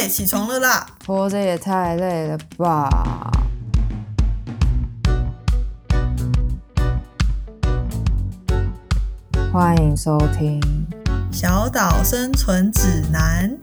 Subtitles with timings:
[0.00, 0.86] 哎，起床了啦！
[1.06, 2.88] 活着也太累了吧！
[9.52, 10.58] 欢迎收听
[11.30, 13.54] 《小岛生存指南》。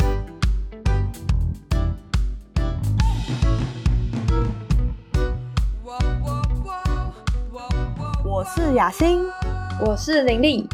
[8.24, 9.26] 我是雅欣，
[9.84, 10.70] 我是林丽，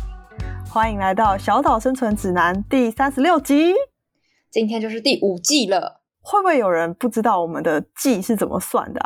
[0.70, 3.74] 欢迎来到《小岛生存指南》第三十六集。
[4.54, 9.02] 今天就是第五季了，会不会有人不知道我们的季是怎么算的？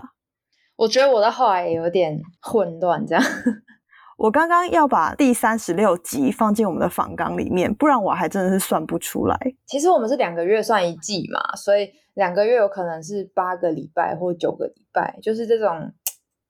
[0.75, 3.23] 我觉得我的话也有点混乱，这样。
[4.19, 9.39] 我刚刚要把第三十六集放进我们的访纲里面，不然我还真的是算不出来。
[9.65, 15.93] 其实我们是两个月算一季嘛，所以两个月有可能是八个礼拜或九个礼拜，就是这种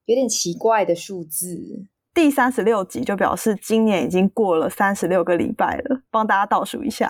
[0.06, 1.86] 有点奇怪的数字。
[2.16, 7.06] 第三十六集就表示今年已经过了三十六个礼拜了，帮大家倒数一下。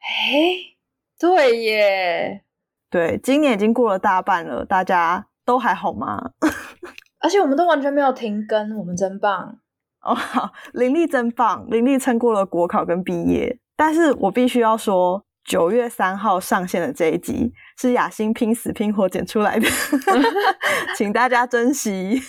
[0.00, 0.75] 哎，
[1.18, 2.44] 对耶，
[2.90, 6.32] 对，今年已经过了大半了，大家都还好吗？
[7.20, 9.58] 而且我们都完全没有停更，我们真棒。
[10.02, 13.58] 哦，好，林立真棒，林立撑过了国考跟毕业。
[13.74, 19.66] 但是我必须要说，九月三号上线的这一集是雅欣拼死拼活剪出来的，
[20.96, 22.20] 请大家珍惜。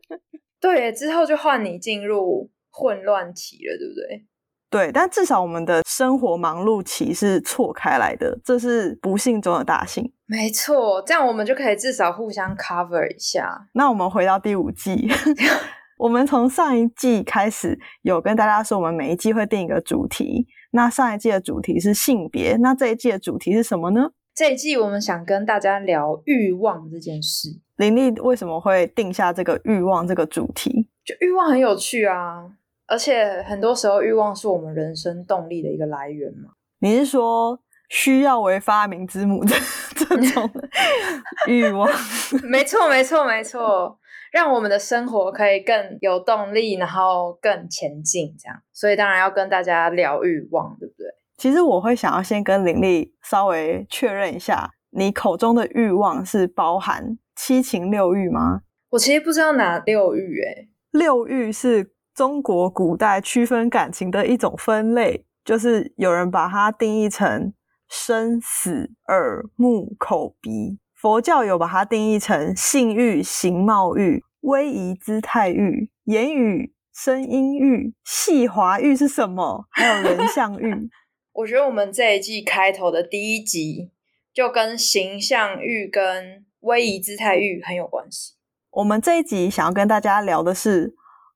[0.60, 4.26] 对，之后就换你进入混乱期了，对不对？
[4.70, 10.12] 对，但至少我们的生活忙碌期是错开来的，这是不幸中的大幸。
[10.26, 13.66] 没错，这样我们就可以至少互相 cover 一下。
[13.74, 15.08] 那我们回到第五季。
[15.98, 20.46] 我们从上一季开始有跟大家说，我们每一季会定一个主题。
[20.70, 24.12] 那上一季的主题是性别，那这一季的主题是什么呢？
[24.32, 27.48] 这一季我们想跟大家聊欲望这件事。
[27.76, 30.88] 林立为什么会定下这个欲望这个主题？
[31.04, 32.46] 就欲望很有趣啊，
[32.90, 36.50] 而且很多时候欲望是我们人生动力的一个来源嘛。
[36.80, 39.54] 你是说需要为发明之母的
[39.96, 40.50] 这种
[41.46, 41.88] 欲望？
[42.50, 43.96] 没错，没错，没错。
[44.32, 48.56] 让我们的生活可以更有动力，然后更前进，这样。
[48.72, 51.06] 所以当然要跟大家聊欲望，对不对？
[51.36, 58.62] 其实我会想要先跟林丽稍微确认一下，你口中的欲望是包含七情六欲吗？
[58.90, 67.54] 我其实不知道哪六欲，诶六欲是中国古代区分感情的一种分类，就是有人把它定义成
[67.88, 70.78] 生死耳目口鼻。
[70.94, 79.64] 佛教有把它定义成性欲、形貌欲、威仪姿态欲、言语声音欲、细滑欲是什么？
[79.72, 80.90] 还有人像欲。
[81.32, 83.92] 我觉得我们这一季开头的第一集
[84.34, 88.34] 就跟形象欲跟威仪姿态欲很有关系。
[88.72, 90.94] 我们这一集想要跟大家聊的是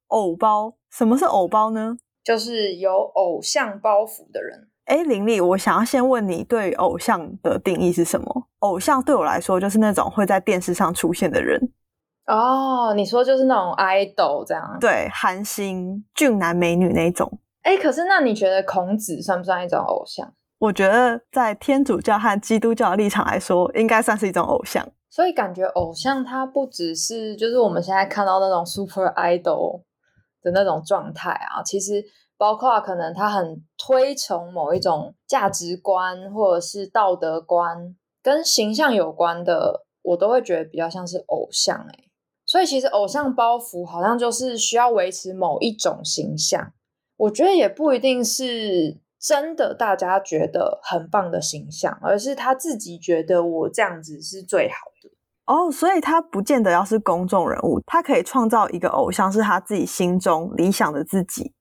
[0.09, 0.75] 偶包。
[0.91, 1.97] 什么是偶包呢？
[2.23, 4.69] 就是有偶像包袱的人。
[4.87, 8.47] 哎，林丽，我想要先问你，对偶像的定义是什么？
[8.59, 11.73] 偶像对我来说，就是那种会在电视上出现的人。
[12.27, 14.79] 哦，你说就是那种 idol 这样？
[14.81, 17.41] 对，韩星、俊男美女那种。
[17.63, 20.33] 哎，可是那你觉得孔子算不算一种偶像？
[20.59, 24.87] 我觉得在天主教和基督教的立场来说，应该算是一种偶像。
[25.11, 29.83] 所以感觉偶像他不只是就是我们现在看到那种 super idol
[30.45, 32.05] 的那种状态啊，其实。
[32.37, 42.05] 包括可能他很推崇某一种价值观，或者是道德观，跟形象有关的，我都会觉得比较像是偶像哎。
[42.45, 46.73] 所以其实偶像包袱好像就是需要维持某一种形象，
[47.17, 55.09] 我觉得也不一定是真的大家觉得很棒的形象，而是他自己觉得我这样子是最好的
[55.47, 55.71] 哦。
[55.71, 61.53] 所以他不见得要是公众人物，他可以创造一个偶像，是他自己心中理想的自己。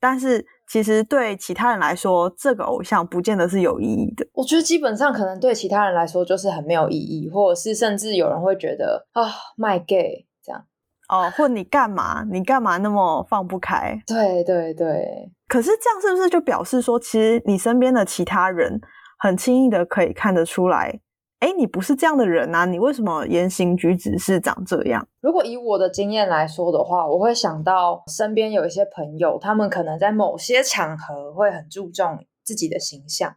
[0.00, 4.26] 但是其实对其他人来说，这个偶像不见得是有意义的。
[4.34, 9.22] 我觉得基本上可能对其他人来说就是很没有意义，或者是甚至有人会觉得啊
[9.56, 10.62] 卖 gay 这样
[11.08, 12.22] 哦，或你干嘛？
[12.30, 13.98] 你干嘛那么放不开？
[14.06, 15.32] 对对对。
[15.48, 18.78] 可是这样是不是就表示说，其实你身边的其他人
[19.18, 21.00] 很轻易的可以看得出来？
[21.44, 25.06] 哎，你不是这样的人呐，你为什么言行举止是长这样？
[25.20, 33.36] 如果以我的经验来说的话，我会想到身边有一些朋友，他们可能在某些场合会很注重自己的形象，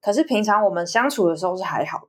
[0.00, 2.08] 可是平常我们相处的时候是还好的。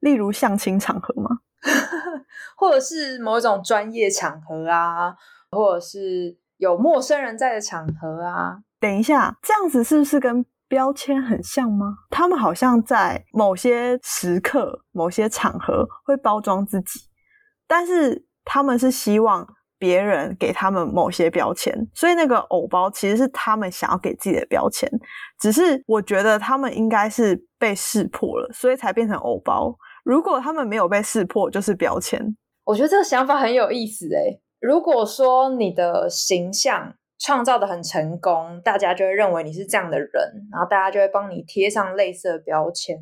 [0.00, 1.40] 例如相亲场合吗？
[2.56, 5.14] 或者是某一种专业场合啊，
[5.50, 8.60] 或者是有陌生人在的场合啊？
[8.80, 10.46] 等一下，这样子是不是跟？
[10.72, 11.94] 标签很像吗？
[12.08, 16.98] 他们好像在某些时刻、某些场合会包装自己，
[17.68, 19.46] 但是他们是希望
[19.78, 24.90] 别人给他们某些标签，所以那个偶包其实是他们想要给自己的标签。
[25.38, 29.76] 只是我觉得他们应该是被识破了，所以才变成偶包。
[30.04, 32.18] 如果他们没有被识破，就是标签。
[32.64, 34.40] 我觉得这个想法很有意思诶。
[34.58, 40.10] 如果说你的形象创造的很成功，大家就会认为你是这样的人，
[40.50, 42.98] 然后大家就会帮你贴上类似的标签。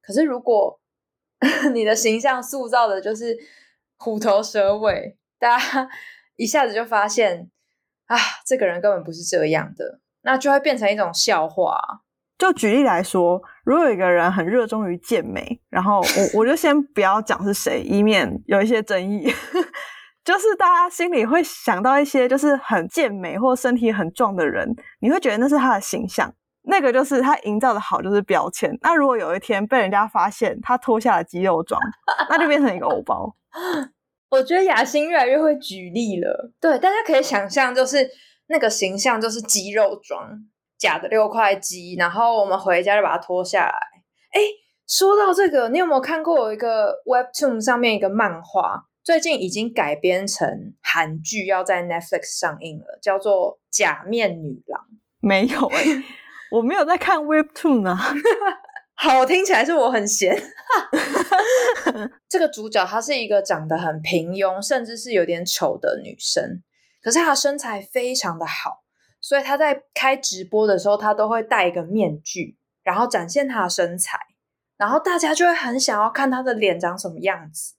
[0.00, 0.80] 可是如果
[1.74, 3.36] 你的形象塑造的就是
[3.98, 5.88] 虎头蛇尾，大家
[6.36, 7.50] 一下子就发现
[8.06, 8.16] 啊，
[8.46, 11.78] 这个人根本不是这样的，那就会变成一种笑话。
[12.38, 19.32] 就举例来说，如果有一个人很热衷于健美，然后我我就先不要讲是谁，以免有一些争议。
[20.24, 24.68] 就是大家心里会想到一些就是很健美或身体很壮的人，
[25.00, 26.32] 你会觉得那是他的形象。
[26.64, 28.70] 那个就是他营造的好，就是标签。
[28.82, 31.80] 那如果有一天被人家发现他脱下了肌肉装，
[32.30, 33.34] 那就变成一个欧包。
[34.30, 36.52] 我觉得雅欣越来越会举例了。
[36.60, 38.08] 对，大家可以想象，就是
[38.46, 40.30] 那个形象就是肌肉装，
[40.78, 43.76] 假的六块肌，然后我们回家就把它脱下来。
[44.30, 44.40] 哎，
[44.86, 54.80] 说到这个，你有没有看过有一个 Webtoon 上面一个漫画，最近已经改编成韩剧，要在 Netflix 上映了，叫做《假面女郎》。
[55.20, 56.04] 没有哎。
[56.52, 57.98] 我没有在看 Webtoon 啊，
[58.94, 60.36] 好听起来是我很闲。
[62.28, 66.62] 这个主角她是一个长得很平庸，甚至是有点丑的女生，
[67.02, 68.82] 可是她身材非常的好，
[69.18, 74.18] 所以她在开直播的时候，她都会戴一个面具，然后展现她的身材，
[74.76, 77.76] 然后大家就会很想要看她的脸长什么样子。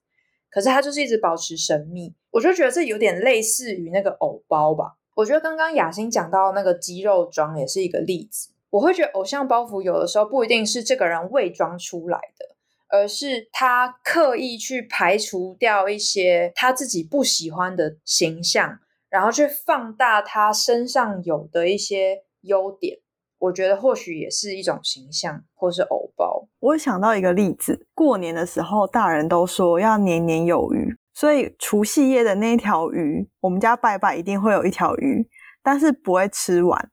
[0.53, 4.93] 可是他就是一直保持神秘，我就觉得这有点类似于那个偶包吧。
[5.15, 8.49] 我觉得刚刚雅欣讲到那个肌肉妆也是一个例子。
[8.69, 12.55] 我会觉得偶像包袱有的时候不一定是这个人伪装出来的，
[12.89, 18.79] 而是他刻意去排除掉一些他自己不喜欢的形象，
[19.09, 22.99] 然后去放大他身上有的一些优点。
[23.43, 26.47] 我觉得或许也是一种形象，或是偶包。
[26.59, 35.27] 我想到一个例子，过年的时候大人都说要年年有余，所以除夕夜的那条鱼，我们家拜拜一定会有一条鱼，
[35.61, 36.89] 但是不会吃完。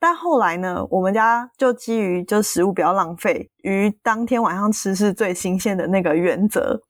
[0.00, 6.80] 但后来呢，我们家就基于就食物不要浪费，鱼当天晚上吃是最新鲜的那个原则，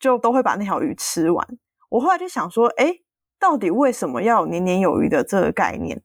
[0.00, 1.46] 就都会把那条鱼吃完。
[1.90, 2.94] 我后来就想说，哎，
[3.38, 6.02] 到底为什么要有年年有余的这个概念？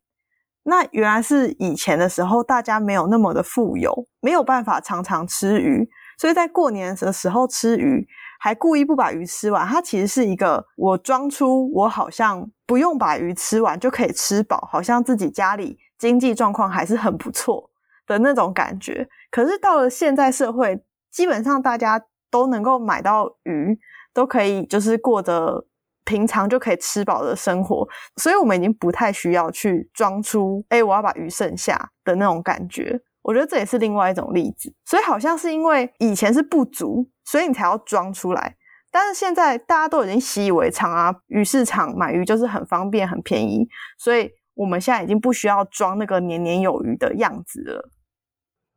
[0.63, 5.87] 那原来是以前的时候大家没有那么的富有，没有办法常常吃鱼，
[6.17, 8.07] 所以在过年的时候吃鱼，
[8.39, 9.67] 还故意不把鱼吃完。
[9.67, 15.77] 它其实是一个我装出我好像不用把鱼吃完就可以吃饱，好像自己家里。
[15.99, 17.69] 经济状况还是很不错
[18.05, 23.79] 的那种感觉，可是到了现在社会，基本上大家都能够买到鱼，
[24.13, 25.65] 都可以就是过着
[26.05, 32.99] 平常就可以吃饱的生活，所以我们已经不太需要去装出哎我要把鱼剩下的那种感觉。
[33.21, 38.55] 我觉得这也是另外一种例子，所以好像是因为以前是不足，所以你才要装出来，
[38.91, 43.67] 但是现在大家都已经习以为常啊，鱼市场买鱼就是很方便很便宜，
[43.97, 44.31] 所以。
[44.55, 47.89] 我们现在已经不需要装那个年年有余的样子了。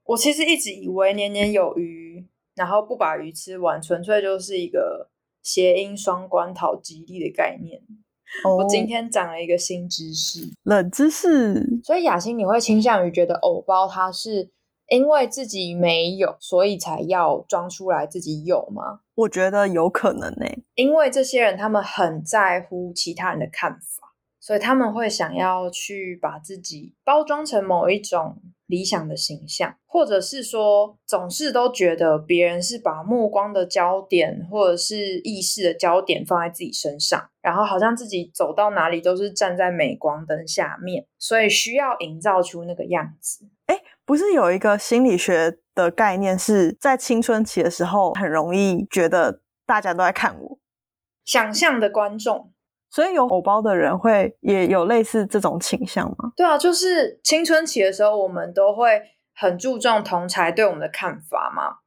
[0.04, 5.10] 我其实一直以为年年有余，然后不把鱼吃完，纯粹就是一个
[5.46, 7.80] 谐音双关讨吉利的概念。
[8.44, 11.80] 我今天长了一个新知识，冷知识。
[11.84, 14.50] 所以雅欣，你会倾向于觉得偶包它是
[14.88, 19.02] 因为自己没有，所以才要装出来自己有吗？
[19.14, 24.06] 我觉得有可能呢，因为这些人他们很在乎其他人的看法。
[24.38, 43.46] 所以他们会想要去把自己包装成某一种理想的形象，或者是说总是都觉得别人是把目光的焦点或者是意识的焦点放在自己身上，然后好像自己走到哪里都是站在镁光灯下面，所以需要营造出那个样子。
[43.66, 50.58] 哎，不是有一个心理学的概念是在青春期的时候很容易觉得大家都在看我，
[51.24, 52.52] 想象的观众。
[52.96, 56.32] 所以有偶包的人会也有类似这种倾向吗？
[56.34, 59.02] 对啊，就是青春期的时候，我们都会
[59.34, 61.80] 很注重同才对我们的看法嘛。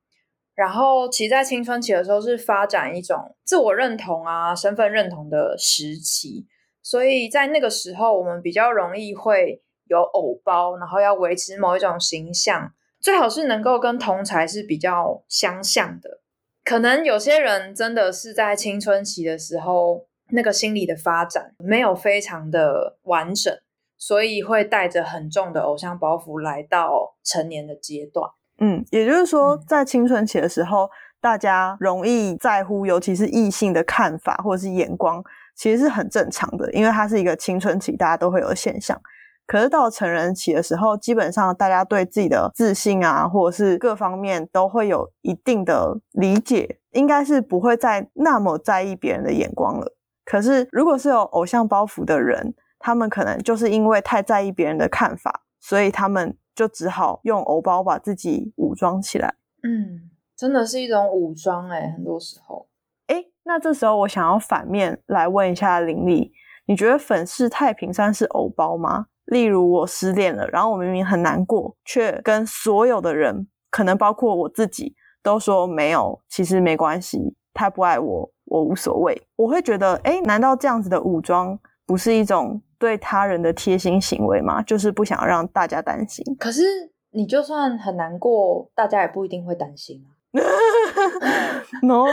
[0.53, 6.45] 然后，其实，在青春期的时候是发展一种自我认同啊、身份认同的时期，
[6.83, 16.21] 所以在那个时候，我们比较容易会有偶包，然后要维持某一种形象，最好是能够跟同才是比较相像的。
[16.63, 20.07] 可能有些人真的是在青春期的时候。
[20.31, 23.53] 那个心理的发展没有非常的完整，
[23.97, 28.29] 所以会带着很重的偶像包袱来到成年的阶段。
[28.61, 30.89] 嗯，也就是说，在青春期的时候，
[31.21, 35.23] 大家容易在乎，尤其是异性的看法或者是眼光，
[35.55, 38.99] 其实是很正常的，因为它是一个青春期大家都会有的现象。
[39.47, 49.95] 可是到了成人期的时候，基本上大家对自己的自信啊，或者是各方面都会有一定的理解，应该是不会再那么在意别人的眼光了。
[50.29, 59.33] 可是如果是有偶像包袱的人，他们可能就是因为太在意别人的看法，所以他们就只好用偶包把自己武装起来。
[59.63, 62.67] 嗯，真的是一种武装哎，很多时候。
[63.07, 66.31] 哎，那这时候我想要反面来问一下林丽，
[66.67, 69.07] 你觉得粉饰太平山是偶包吗？
[69.25, 79.21] 例如我失恋了，然后我明明很难过，却跟所有的人，可能包括我自己，都说没有，其实没关系，他不爱我，我无所谓。
[79.35, 84.61] 我会觉得，哎，难道这样子的武装不是一种对他人的贴心行为吗？
[84.63, 86.23] 就是不想让大家担心。
[86.37, 86.61] 可是
[87.11, 90.19] 你就算很难过，大家也不一定会担心啊。
[91.81, 92.05] No，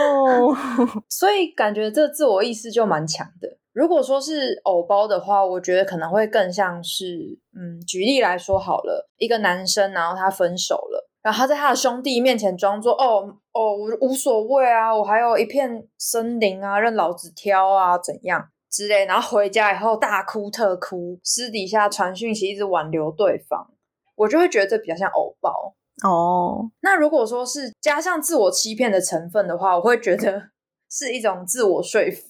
[1.07, 3.57] 所以感觉这自我意识就蛮强的。
[3.73, 23.69] 如果说是偶包的话，我觉得可能会更像是，嗯，举例来说好了，一个男生，然后他分手了，然后他在他的兄弟面前装作，哦哦，我无所谓啊，我还有一片森林啊，任老子挑啊，怎样之类，然后回家以后大哭特哭，私底下传讯息一直挽留对方，
[24.15, 25.75] 我就会觉得这比较像偶包。
[26.03, 30.49] 哦，那如果说是加上自我欺骗的成分的话，我会觉得
[30.89, 32.27] 是一种自我说服。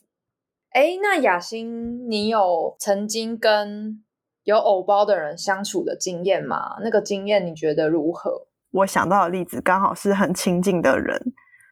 [0.71, 4.03] 哎，那雅欣，你有曾经跟
[4.43, 6.77] 有偶包的人相处的经验吗？
[6.81, 8.46] 那个经验你觉得如何？
[8.71, 11.19] 我想到的例子刚好是很亲近的人，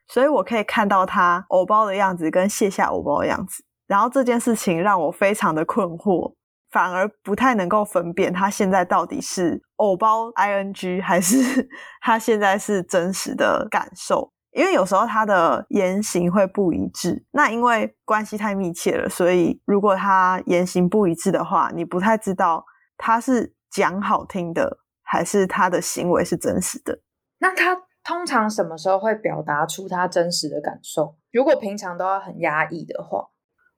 [0.07, 6.33] 所以我可以看到他偶包的样子跟卸下偶包的样子，然后这件事情让我非常的困惑，
[6.71, 11.69] 反而不太能够分辨他现在到底是偶包 ing 还是
[12.01, 14.31] 他现在是真实的感受。
[14.51, 22.63] 因为有时候他的言行会不一致，那因为关系太密切了，所以如果他言行不一致的话，你不太知道
[22.97, 26.99] 他是讲好听的，还是他的行为是真实的。
[27.37, 31.15] 那他通常什么时候会表达出他真实的感受？
[31.31, 33.29] 如果平常都要很压抑的话，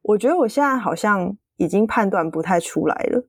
[0.02, 3.28] 我觉得我现在好像已经判断不太出来了，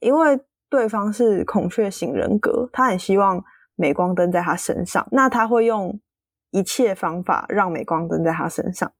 [0.00, 3.42] 因为对方是孔雀型人格，他很希望
[3.76, 5.98] 镁光灯在他身上，那他会用。
[6.50, 8.90] 一切方法让镁光灯在他身上，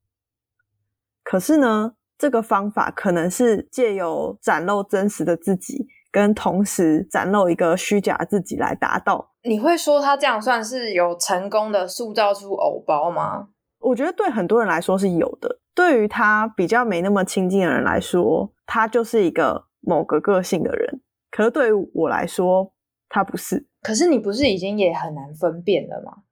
[1.25, 5.87] 可是呢，这个方法可能是借由展露真实的自己，
[6.19, 9.31] 跟同时展露一个虚假自己来达到。
[9.45, 13.49] 你会说他这样算是有成功的塑造出偶包吗？
[13.79, 21.01] 我觉得对很多人来说是有的，对于他比较没那么亲近的人来说，他就是一个某个个性的人。
[21.31, 22.73] 可是对于我来说，
[23.09, 23.69] 他不是。
[23.81, 26.25] 可是你不是已经也很难分辨了吗？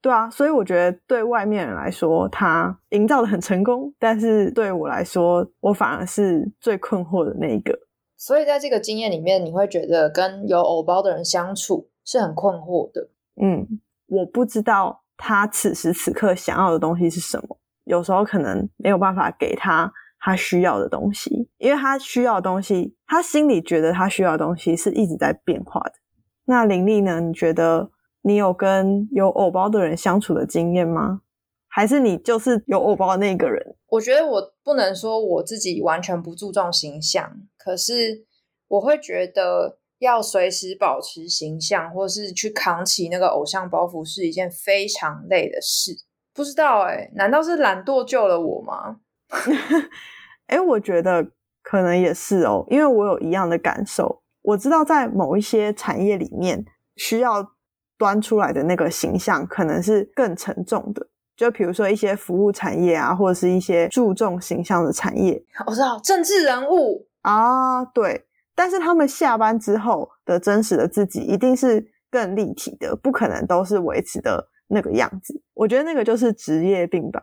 [0.00, 7.76] 对啊，所以我觉得对外面人来说，他营造的很成功，但是对我来说，我反而是最困惑的那一个。
[8.16, 13.08] 所以在这个经验里面，你会觉得跟有偶包的人相处是很困惑的。
[13.40, 13.66] 嗯，
[14.06, 25.92] 我不知道他此时此刻想要的东西是什么，有时候可能没有办法给他他需要的东西，因为他需要的东西，他心里觉得他需要的东西是一直在变化的。
[26.46, 27.20] 那林丽呢？
[27.20, 27.90] 你觉得？
[28.22, 31.20] 你有跟有偶包的人相处的经验吗？
[31.76, 33.76] 还是你就是有偶包的那个人？
[33.88, 38.24] 我觉得我不能说我自己完全不注重形象，可是
[38.66, 45.92] 我会觉得要随时保持形象，或是去扛起那个偶像包袱，是一件非常累的事。
[46.32, 48.96] 不知道哎，难道是懒惰救了我吗？
[50.48, 51.30] 哎，我觉得
[51.62, 54.22] 可能也是哦，因为我有一样的感受。
[54.40, 56.64] 我知道在某一些产业里面
[56.96, 57.52] 需要。
[57.98, 65.40] 端出来的那个形象可能是更沉重的，就比如说一些服务产业啊，或者是一些注重形象的产业。
[65.66, 75.40] 我知道政治人物啊，对，但是他们下班之后的真实的自己一定是更立体的，不可能都是维持的那个样子。
[75.54, 77.22] 我觉得那个就是职业病吧。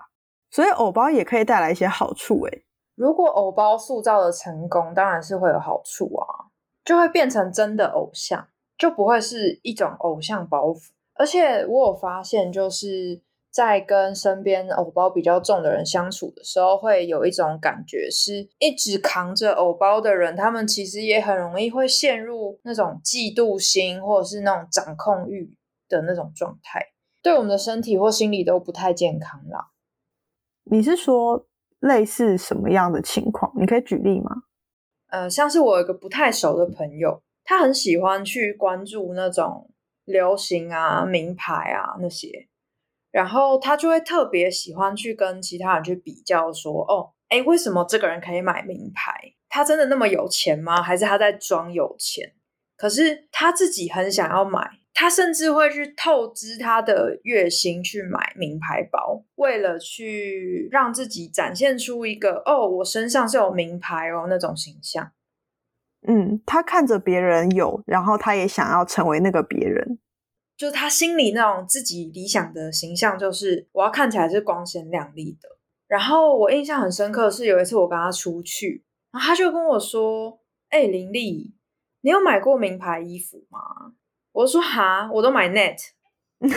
[0.51, 2.65] 所以偶包也可以带来一些好处，诶
[2.96, 6.53] 如果偶包塑造的成功，当然是会有好处啊，
[6.86, 8.48] 就会变成真的偶像。
[8.75, 13.22] 就不会是一种偶像包袱，而且我有发现，就是
[13.53, 25.55] 在跟身边偶包比较重的人相处的时候，会有一种感觉，是一直扛着偶包的人，他们其实也很容易会陷入那种嫉妒心或者是那种掌控欲
[25.88, 26.81] 的那种状态，
[27.22, 29.69] 对我们的身体或心理都不太健康啦。
[30.63, 31.45] 你是说
[31.79, 33.53] 类似什么样的情况？
[33.60, 34.31] 你可以举例吗？
[35.10, 37.22] 呃，像是我有一个不太熟的朋友。
[37.45, 39.69] 他很喜欢去关注那种
[40.05, 42.48] 流行啊、名牌啊那些，
[43.13, 49.13] 然后他就会特别喜欢去跟其他人去比较，说：“哦，哎，为什么这个人可以买名牌？
[49.48, 50.82] 他真的那么有钱吗？
[50.82, 52.34] 还是他在装有钱？
[52.75, 65.12] 可是他自己很想要买，他甚至会去透支他的月薪去买名牌包，为了去让自己展现出一个哦，我身上是有名牌哦那种形象。
[66.08, 70.00] 嗯，他看着别人有，然后他也想要成为那个别人，
[70.63, 75.50] 就是他心里那种自己理想的形象，就是我要看起来是光鲜亮丽的。
[75.88, 80.39] 然后我印象很深刻是有一次我跟他出去，然后他就跟我说
[80.72, 81.53] ：“哎，林丽，
[82.00, 83.60] 你有买过名牌衣服吗？”
[84.32, 85.77] 我说：“哈，我都买 Net，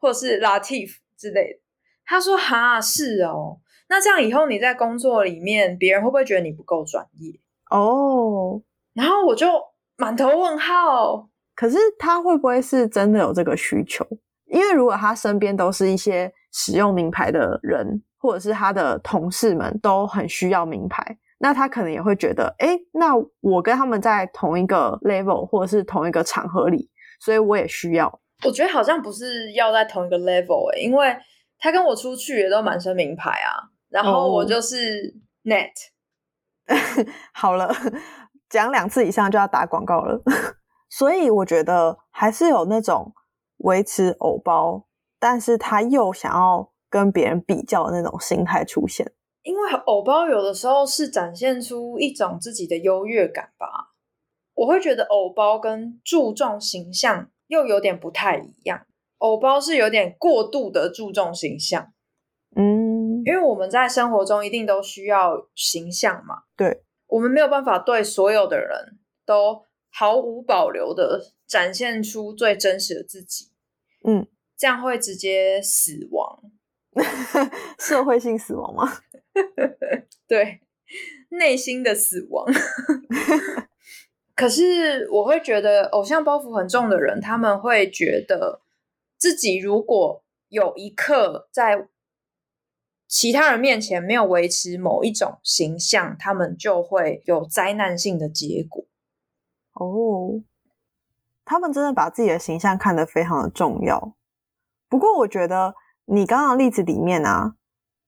[0.00, 1.60] 或者是 Latif 之类的。”
[2.04, 3.60] 他说：“哈，是哦。
[3.88, 7.38] 那这样以后你在工作里面，别人会不会觉得你不够专业？”
[7.70, 8.60] 哦，
[8.94, 9.46] 然后我就
[9.96, 11.28] 满头问号。
[11.54, 14.06] 可是他会不会是真的有这个需求？
[14.46, 26.90] 因为如果他身边都是一些使用名牌的人，或者是他的同事们都很需要名牌，那他可能也会觉得，哎，那我跟他们在同一个 level 或者是同一个场合里，
[27.20, 28.20] 所以我也需要。
[28.44, 31.16] 我觉得好像不是要在同一个 level 哎，因为
[31.58, 33.56] 他跟我出去也都满身名牌啊，
[33.88, 35.70] 然后我就是 net。
[37.32, 37.74] 好了，
[38.48, 40.20] 讲两次以上就要打广告了，
[40.92, 43.14] 所以我觉得还是有那种。
[43.64, 44.88] 维持偶包，
[45.20, 49.12] 但是他又想要跟别人比较的那种心态出现，
[49.44, 53.92] 因为偶包有的时候是展现出一种自己的优越感吧。
[54.54, 58.84] 我会觉得偶包跟注重形象又有点不太一样，
[59.18, 61.92] 偶包是有点过度的注重形象，
[62.56, 73.50] 嗯，因为我们在生活中一定都需要形象嘛，对，我们没有办法对所有的人都毫无保留的展现出最真实的自己。
[74.04, 76.42] 嗯，这样会直接死亡，
[77.78, 78.90] 社会性死亡吗？
[80.26, 80.60] 对，
[81.28, 82.46] 内心的死亡。
[84.34, 88.62] 可是我会觉得，偶像包袱很重的人，他们会觉得
[89.18, 91.86] 自己如果有一刻在
[93.06, 98.84] 其他人面前没有维持某一种形象，他们就会有灾难性的结果。
[99.74, 100.42] 哦。
[101.44, 104.14] 他们真的把自己的形象看得非常的重要。
[104.88, 107.54] 不过，我觉得你刚刚例子里面啊，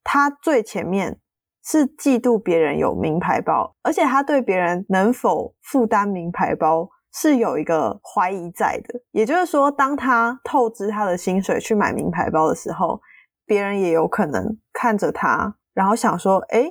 [0.03, 1.21] 他最前面
[1.63, 9.01] 是嫉妒别人有名牌包，而且他对别人能否负担名牌包是有一个怀疑在的。
[9.11, 13.01] 也就是说，当他透支他的薪水去买名牌包的时候，
[13.47, 16.71] 别人也有可能看着他，然后想说：“哎，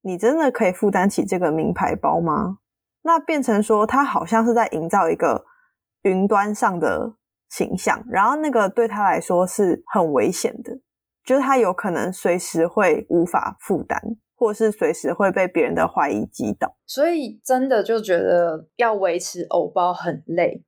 [0.00, 2.58] 你真的可以负担起这个名牌包吗？”
[3.02, 5.44] 那变成说，他好像是在营造一个。
[6.04, 7.14] 云端上的
[7.48, 10.72] 形象，然后那个对他来说是很危险的，
[11.24, 14.02] 就是他有可能随时会无法负担，
[14.34, 16.74] 或是随时会被别人的怀疑击倒。
[16.88, 20.64] 所以真的就觉得要维持偶包很累。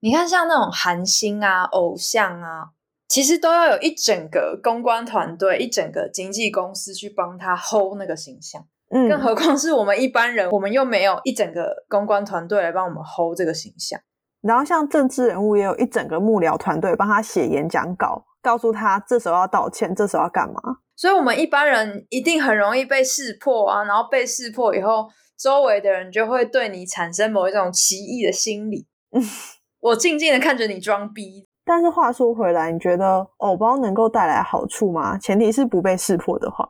[0.00, 2.70] 你看，像那种韩星啊、偶像啊，
[3.06, 8.66] 其实都要有一整个公关团队、一整个经纪公司去帮他 hold 那个形象。
[8.92, 13.98] 嗯，更何况是我们一般人，我们又没有一整个公关团队来帮我们 hold 这个形象。
[14.42, 20.60] 然后像政治人物也有一整个幕僚团队帮他写演讲稿，告诉他这时候要道歉，这时候要干嘛。
[20.96, 23.82] 所以，我们一般人一定很容易被识破啊。
[23.84, 28.86] 然后被识破以后，周围的人就会对你产生某一种奇异的心理。
[29.80, 31.48] 我静静的看着你装逼。
[31.64, 35.16] 但是话说回来，你觉得偶包能够带来好处吗？
[35.18, 36.68] 前提是不被识破的话，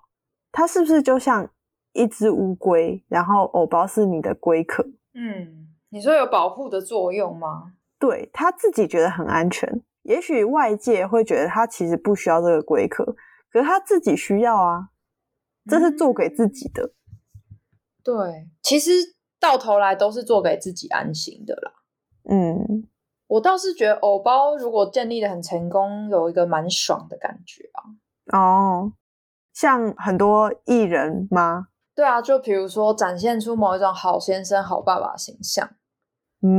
[0.53, 1.49] 它是不是就像
[1.93, 4.85] 一只乌龟，然后偶包是你的龟壳？
[5.15, 5.69] 嗯。
[5.95, 7.75] 你说有保护的作用吗？
[7.99, 13.05] 对他自己觉得很安全，也许外界会觉得他其实不需要这个龟壳，
[13.51, 14.89] 可是他自己需要啊，
[15.69, 16.95] 这是做给自己的。
[18.03, 18.91] 对，其实
[19.39, 21.73] 到头来都是做给自己安心的啦。
[22.25, 22.89] 嗯，
[23.27, 28.39] 我倒是觉得偶包如果建立的很成功，有一个蛮爽的感觉啊。
[28.39, 28.93] 哦，
[29.53, 31.69] 像很多艺人吗？
[32.03, 35.71] 对啊，就比如说展现出某一种好先生、好爸爸形象。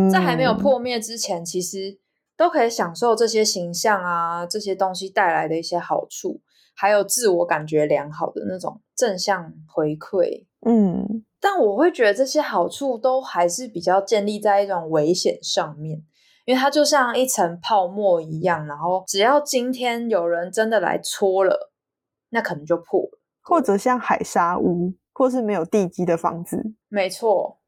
[0.10, 2.00] 在还没有破灭之前，其实
[2.38, 6.40] 都可以享受这些形象啊，这些东西带来的一些好处，
[6.74, 10.46] 还有自我感觉良好的那种正向回馈。
[10.66, 16.02] 嗯，但我会觉得这些好处都还是比较建立在一种危险上面，
[16.46, 21.74] 因为它就像一层泡沫一样，然后只要今天有人真的来戳了，
[22.30, 26.74] 那可能就破了，或者像海沙屋，或是没有地基的房子。
[26.90, 27.60] 没错。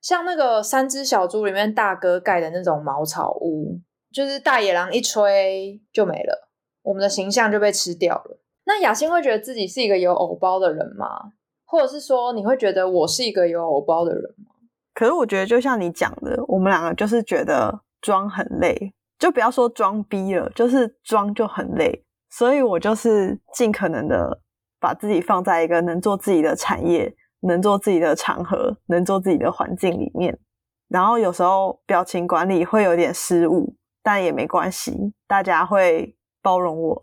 [0.00, 3.80] 像那个三只小猪里面大哥盖的那种茅草屋，
[4.12, 6.48] 就是大野狼一吹就没了，
[6.82, 8.40] 我们的形象就被吃掉了。
[8.66, 11.32] 那雅欣会觉得自己是一个有偶包的人吗？
[11.64, 14.52] 或者是说，你会觉得我是一个有偶包的人吗？
[14.94, 22.04] 可是我觉得，就像你讲的，我们两个就是觉得装很累，就不要说装逼了，就是装就很累。
[22.30, 24.40] 所以我就是尽可能的
[24.86, 30.38] 把自己放在一个能做自己的产业、能做自己的场合、能做自己的环境里面。
[30.86, 34.92] 然后有时候表情管理会有点失误，但也没关系，
[35.26, 37.00] 大家会包容我。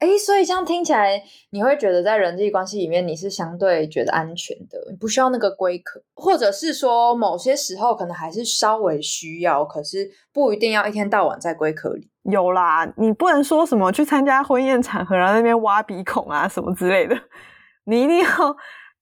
[0.00, 12.10] 哎，所以这样听起来，你会觉得在人际关系里面，你是相对觉得安全的，你不需要那个龟壳，或者是说某些时候可能还是稍微需要，可是不一定要一天到晚在龟壳里。
[12.30, 17.16] 有啦，你不能说什么去参加婚宴场合，然后那边挖鼻孔啊什么之类的，
[17.84, 18.28] 你一定要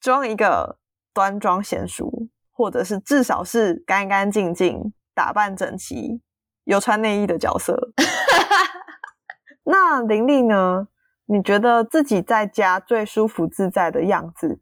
[0.01, 0.79] 装一个
[1.13, 2.13] 端庄娴熟，
[2.53, 6.21] 或者是至少是干干净净、打扮整齐、
[6.65, 7.93] 有穿内衣的角色。
[9.65, 10.89] 那玲玲呢？
[11.27, 14.61] 你觉得自己在家最舒服自在的样子，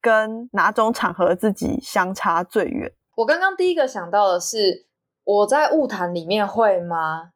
[0.00, 2.92] 跟哪种场合自己相差最远？
[3.14, 4.86] 我刚刚第一个想到的是，
[5.22, 7.30] 我在物谈里面会吗？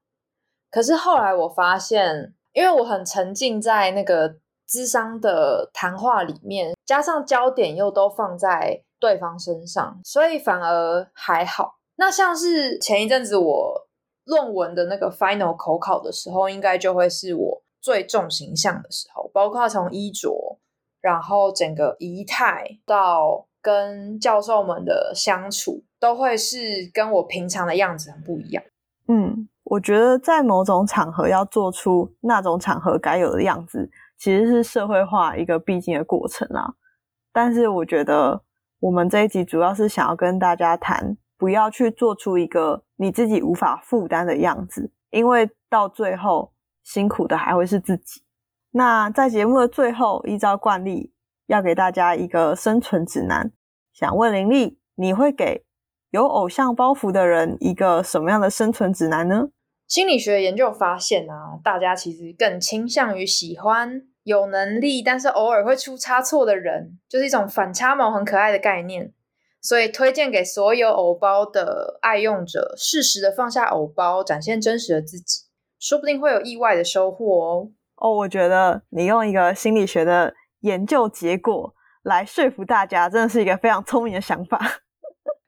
[0.74, 4.34] 可是后来我发现，因为我很沉浸在那个
[4.66, 11.76] 智商的谈话里面，加上焦点又都放在对方身上，所以反而还好。
[11.94, 13.84] 那像是前一阵子我。
[14.26, 20.58] 论文的那个 final 口考的时候，应该就会是我最重形象的时候，包括从衣着，
[21.02, 28.64] 然后整个仪态到跟教授们的相处，都会是跟我平常的样子很不一样。
[29.08, 36.74] 嗯，我觉得在某种场合要做出那种场合该有的样子，其实是社会化一个必经的过程啊。
[37.32, 38.42] 但是我觉得
[38.80, 41.16] 我们这一集主要是想要跟大家谈。
[41.36, 46.52] 不要去做出一个你自己无法负担的样子，因为到最后
[46.84, 48.22] 辛苦的还会是自己。
[48.70, 51.12] 那在节目的最后，依照惯例，
[51.46, 53.50] 要给大家一个生存指南。
[53.92, 55.64] 想问林丽，你会给
[56.10, 59.48] 有偶像包袱的人一个什么样的生存指南呢？
[59.86, 69.12] 心理学研究发现啊，大家其实更倾向于喜欢有能力但是偶尔会出差错的人，就是一种反差萌很可爱的概念。
[69.60, 75.44] 所以推荐给所有偶包的爱用者，适时的放下偶包，展现真实的自己，
[75.78, 77.70] 说不定会有意外的收获哦。
[77.96, 84.60] 哦，我觉得你用一个心理学的研究结果来说服大家，真的是一个非常聪明的想法。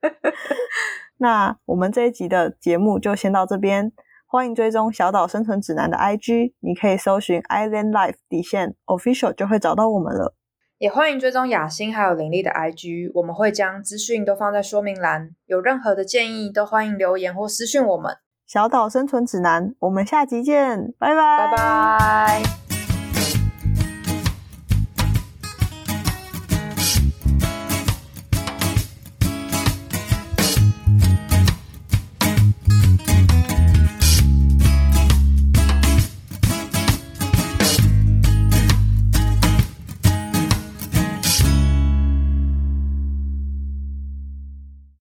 [1.18, 3.92] 那我们这一集的节目就先到这边，
[4.36, 10.34] 欢迎追踪小岛生存指南的 IG，你可以搜寻 Island Life 底线 Official 就会找到我们了。
[10.76, 15.30] 也欢迎追踪雅欣还有林丽的 IG，我们会将资讯都放在说明栏。
[15.46, 18.14] 有任何的建议，都欢迎留言或私讯我们。
[18.46, 22.65] 小岛生存指南，我们下集见，拜拜，拜拜。